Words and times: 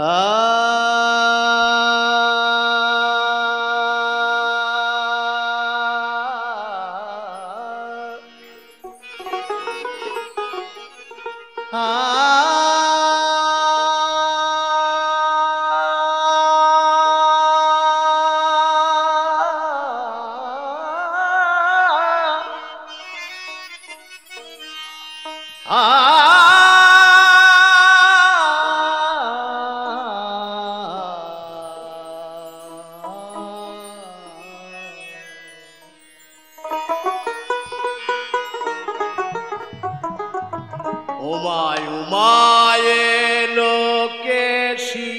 উমায় 0.00 0.59
উমায়ে 42.10 43.06
লোকেশি 43.56 45.12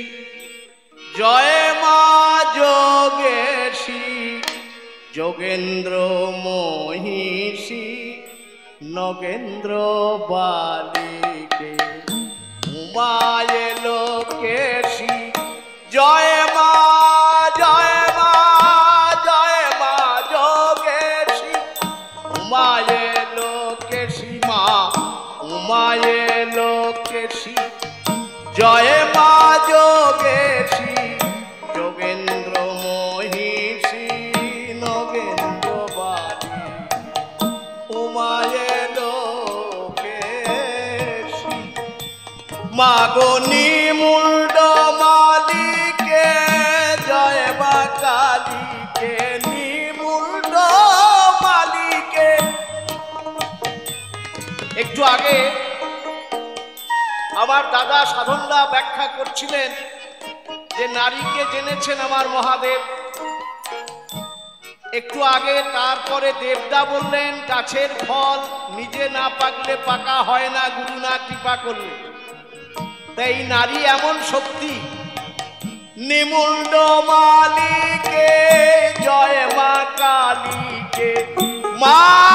জয় 1.16 1.58
মা 1.82 2.02
যোগেশি 2.58 4.08
যোগেন্দ্র 5.16 5.94
মহিষী 6.46 7.90
নগেন্দ্র 8.92 9.72
বালিকে 10.32 11.01
মাগনি 43.12 43.70
মুন্ড 44.00 44.58
মালিকে, 45.02 46.30
জয় 47.08 47.44
মা 47.62 47.78
কালীকে 51.44 52.30
একটু 54.82 55.02
আগে 55.16 55.38
আমার 57.44 57.64
দাদা 57.76 58.00
সাধনরা 58.14 58.60
ব্যাখ্যা 58.74 59.06
করছিলেন 59.18 59.72
যে 60.78 60.86
নারীকে 60.98 61.44
জেনেছেন 61.54 61.98
আমার 62.08 62.26
মহাদেব। 62.36 62.82
একটু 65.00 65.20
আগে 65.36 65.58
তারপরে 65.76 66.30
দেবদা 66.42 66.82
বললেন, 66.94 67.32
গাছের 67.50 67.92
ফল 68.06 68.40
নিজে 68.78 69.06
না 69.16 69.26
পাকলে 69.40 69.74
পাকা 69.88 70.18
হয় 70.30 70.50
না, 70.56 70.64
গুরু 70.76 70.98
না 71.06 71.14
কৃপা 71.26 71.56
করলে। 71.66 72.11
তাই 73.16 73.36
নারী 73.48 73.80
এমন 73.96 74.16
শক্তি। 74.32 74.74
নিমুন্ড 76.10 76.74
মালিকে 77.10 78.28
জয় 79.06 79.40
মা 79.58 79.74
কালীকে। 80.00 81.12
মা 81.82 82.31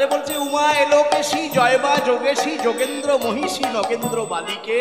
তাহলে 0.00 0.14
বলছে 0.16 0.34
উমা 0.46 0.66
এলোকেশী 0.84 1.42
জয়বা 1.56 1.92
যোগেশী, 2.08 2.52
যোগেন্দ্র 2.66 3.10
মহিষী, 3.24 3.64
নগেন্দ্র 3.78 4.18
বালিকে 4.32 4.80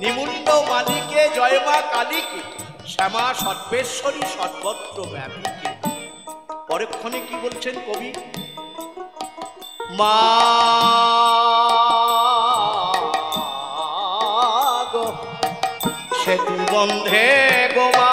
নিমুন্ড 0.00 0.48
মালিকে 0.70 1.22
জয়মা 1.38 1.76
কালীকে, 1.92 2.40
শ্যামা 2.92 3.26
সর্বেশ্বরী, 3.42 4.22
সর্বত্র 4.36 4.96
ব্যাপীকে। 5.12 5.70
পরক্ষণে 6.68 7.18
কি 7.28 7.34
বলছেন 7.44 7.74
কবি? 7.86 8.10
মা 9.98 10.18
সেতু 16.20 16.56
বন্ধে 16.72 17.26
গোমা 17.76 18.12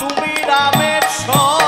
তুমি 0.00 0.32
রামের 0.50 1.04
তুমি 1.18 1.67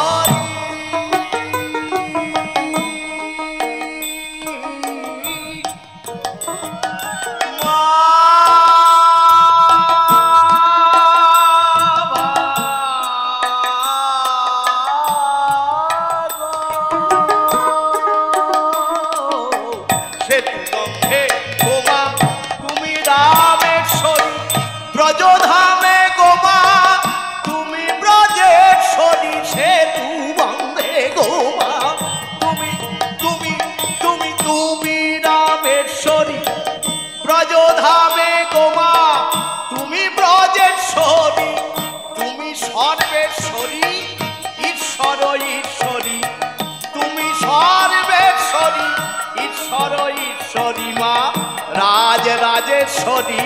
সর্বেশ্বরী 52.71 53.45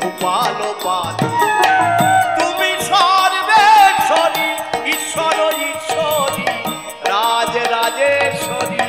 গোপাল 0.00 0.58
পাদ 0.84 1.16
তুমি 2.38 2.70
সর্বেশ্বরী 2.90 4.48
ঈশ্বর 4.94 5.38
ঈশ্বরী। 5.66 6.48
রাজ 7.12 7.52
রাজেশ্বরী 7.74 8.84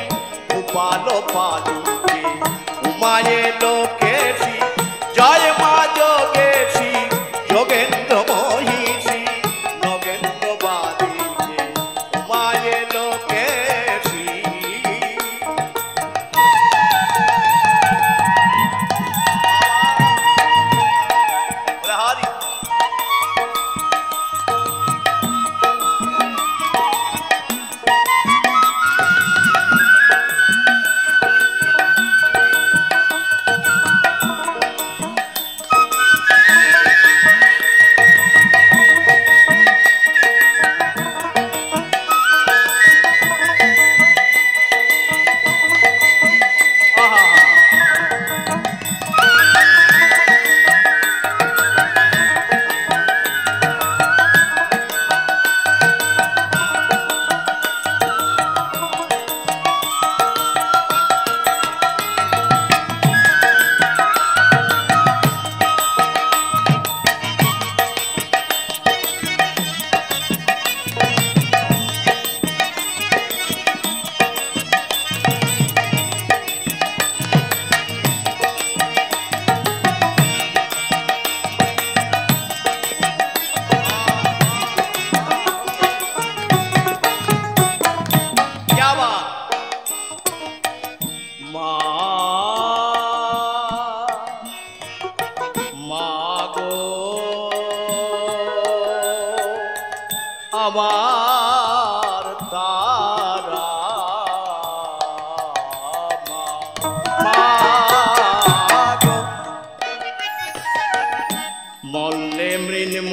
গোপাল 0.50 1.06
পাদ 1.34 1.64
উমায় 2.88 3.36
লোকে 3.62 4.07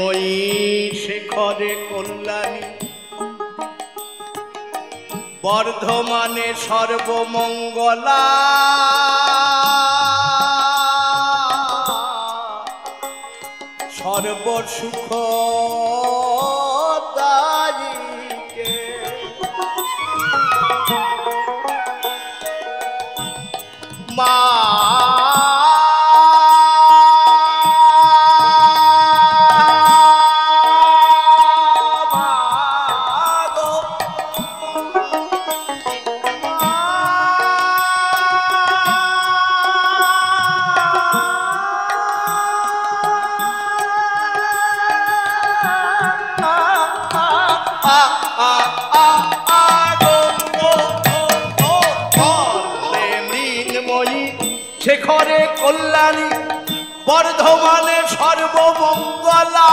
মৃন্ময়ী 0.06 0.92
শেখরে 1.04 1.72
কল্যাণী। 1.90 2.64
বর্ধমানে 5.44 6.48
সর্বমঙ্গলা। 6.66 8.24
সর্বসুখ 13.98 15.10
শেখরে 54.96 55.42
কল্যাণী, 55.62 56.30
বর্ধমানে 57.08 57.98
সর্বমঙ্গলা। 58.16 59.72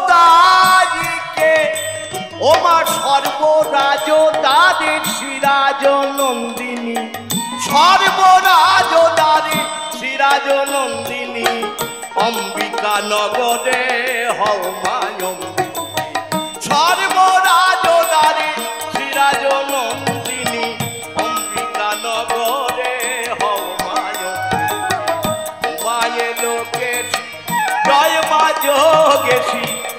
ওমা 2.50 2.78
সর্বরাজ 2.96 4.08
দ্বারের 4.44 5.04
শ্রীরাজ 5.16 5.84
নন্দিনী 6.20 7.00
সর্বরাজ 7.68 8.92
দ্বারে 9.18 9.60
শ্রীরাজ 9.96 10.48
নন্দিনী 10.74 11.52
অম্বিকা 12.26 12.96
নগরে 13.12 13.84
হও 14.40 14.62
মায়ম্বিনী 14.84 15.68
সর্বরাজ 16.68 17.49
জয় 28.64 29.99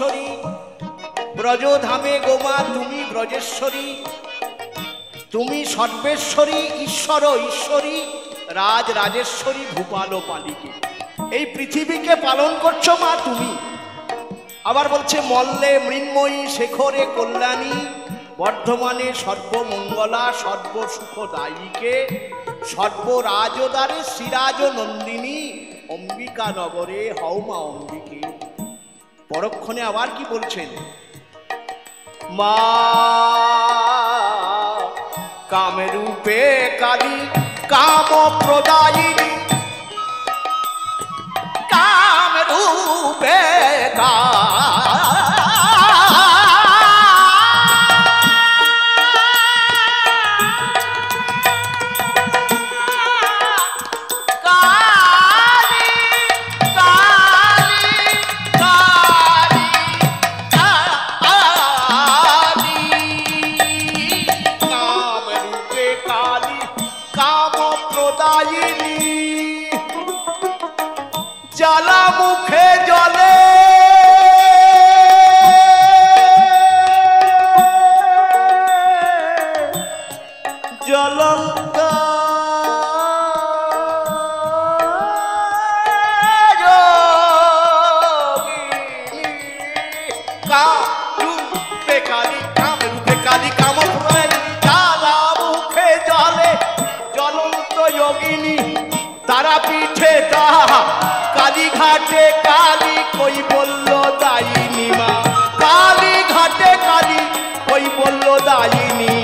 রামেশ্বরী 0.00 0.28
ব্রজধামে 1.36 2.20
গো 2.26 2.38
মা, 2.44 2.64
তুমি 2.74 3.04
ব্রজেশ্বরী। 3.10 4.04
তুমি 5.30 5.64
সর্বেশ্বরী, 5.64 6.60
ঈশ্বর 6.80 7.22
ঈশ্বরী, 7.48 8.06
রাজ 8.48 8.90
রাজেশ্বরী, 8.90 9.64
ভূপাল 9.74 10.20
পালিকে। 10.28 10.70
এই 11.36 11.46
পৃথিবীকে 11.46 12.16
পালন 12.16 12.56
করছ 12.62 12.88
মা 12.88 13.16
তুমি। 13.24 13.56
আবার 14.64 14.88
বলছে, 14.88 15.20
মল্লে 15.20 15.78
মৃন্ময়ী 15.78 16.48
শেখরে 16.48 17.06
কল্যাণী, 17.16 17.86
বর্ধমানে 18.38 19.12
সর্বমঙ্গলা, 19.24 20.32
সর্বসুখদায়ীকে 20.42 21.94
সর্বরাজদারে 22.76 24.00
সিরাজ 24.16 24.62
নন্দিনী 24.62 25.40
অম্বিকা 25.88 26.52
নগরে 26.56 27.14
হৌমা 27.20 27.56
অম্বিকে। 27.56 28.29
পরক্ষণে 29.30 29.82
আবার 29.82 30.08
কি 30.18 30.24
বলছেন? 30.30 30.68
মা 32.30 32.56
কামরূপে 35.50 36.40
কালী 36.80 37.16
কাম 37.68 38.10
প্রদায়িনী 38.44 39.30
কামরূপে 41.70 43.38
কামরূপে 43.96 45.49
জলে। 96.08 96.50
জ্বলন্ত 97.16 97.76
যোগিনী 97.98 98.56
তারা 99.28 99.54
পিঠে 99.68 100.12
তাহা। 100.32 100.80
ঘাটে 101.80 102.24
কালী 102.46 102.96
কই 103.18 103.36
বলল 103.52 103.88
দায়িনী 104.22 104.88
মা? 104.98 105.12
কালী 105.62 106.14
ঘাটে 106.34 106.72
কালী 106.86 107.20
কই 107.68 107.84
বলল 107.98 108.26
দায়িনী 108.48 109.14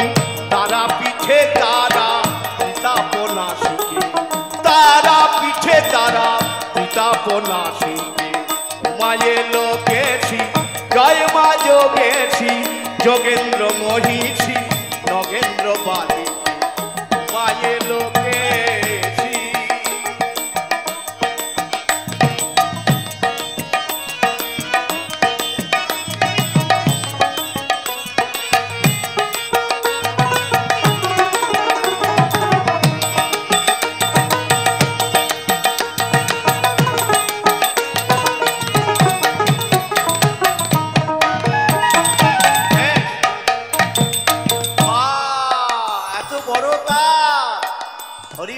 তারা 0.51 0.83
পিঠে 0.99 1.41
তারা 1.61 2.09
পিতাপনা 2.59 3.47
শিখে। 3.63 4.01
তারা 4.63 5.19
পিঠে 5.39 5.77
তারা 5.93 6.29
পিতাপনা 6.75 7.61
শিখে। 7.81 8.31
মায়ে 9.01 9.37
লোকেছি 9.55 10.41
জয় 10.95 11.23
মা 11.35 11.49
যোগেছি 11.67 12.51
যোগেন্দ্র 13.05 13.63
মহিষী, 13.83 14.57
নগেন্দ্র 15.11 15.67
বালি 15.87 16.25
মায়ে 17.33 17.75
লোকেছি 17.89 18.16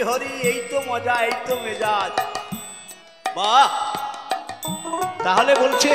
হরি 0.06 0.32
এই 0.50 0.58
তো 0.70 0.78
মজা, 0.88 1.16
এই 1.28 1.36
তো 1.46 1.54
মেজাজ। 1.64 2.12
বাহ! 3.36 3.68
তাহলে 5.24 5.52
বলছে 5.62 5.92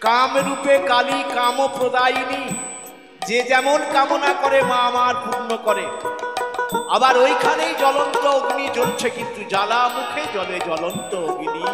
কাম 0.00 0.30
রূপে 0.46 0.74
কালী 0.90 1.18
কাম 1.36 1.56
প্রদায়িনী 1.78 2.42
যে 3.28 3.38
যেমন 3.50 3.78
কামনা 3.94 4.32
করে, 4.42 4.58
মা 4.62 4.78
আমার 4.88 5.14
পূর্ণ 5.24 5.50
করে। 5.66 5.86
আবার 6.94 7.14
ওইখানেই 7.18 7.74
জ্বলন্ত 7.82 8.24
অগ্নি 8.26 8.66
জ্বলছে, 8.76 9.10
কিন্তু 9.10 9.40
জ্বালা 9.52 9.80
মুখে 9.94 10.22
জলে 10.34 10.58
জ্বলন্ত 10.68 11.12
অগ্নি। 11.28 11.64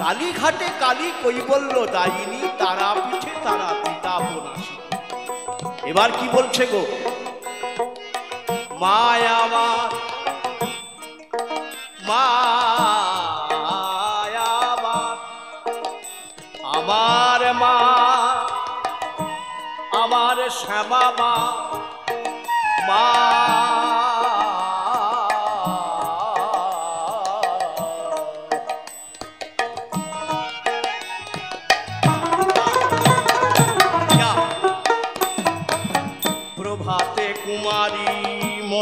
কালীঘাটে 0.00 0.68
কালী 0.80 1.08
কৈবল্য 1.22 1.74
দায়িনী 1.96 2.40
তারা 2.58 2.88
পিঠে 3.04 3.34
তারা 3.44 3.68
পিতা 3.82 4.14
বনাসী 4.24 4.76
এবার 5.90 6.10
কি 6.12 6.26
বলছে 6.36 6.64
গো? 6.72 6.82
মায়া 8.84 9.36
আমার 9.44 9.90
মায়া 12.08 12.48
আমার 14.72 15.16
আমার 16.74 17.40
মা 17.62 17.76
আমার 20.02 20.38
শ্যামা 20.58 21.04
মা 21.20 21.34
মা 22.88 23.04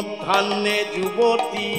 মধ্যাহ্নে 0.02 0.78
যুবতী। 0.94 1.72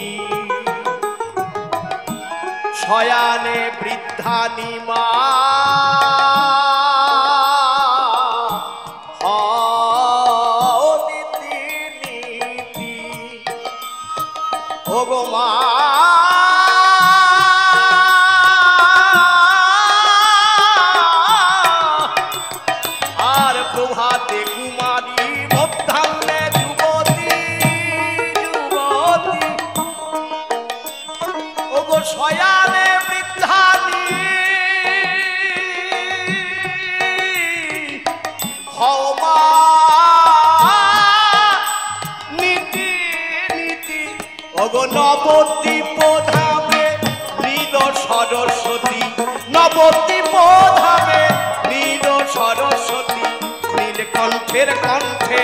শয়ানে 2.82 3.60
বৃদ্ধা 3.80 4.39
নবদ্বীপ 49.84 50.34
ধামে 50.82 51.24
নীল 51.70 52.06
সরস্বতী 52.36 53.25
নীলকণ্ঠের 53.75 54.70
কণ্ঠে। 54.84 55.44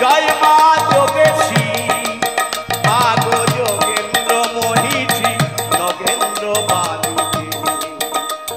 জয় 0.00 0.28
মা 0.42 0.56
যোগেশী। 0.90 1.64
মা 2.86 3.02
গো 3.24 3.38
যোগেন্দ্র 3.56 4.32
মহিষী 4.56 5.32
নগেন্দ্র 5.80 6.44
বালিকে 6.70 7.46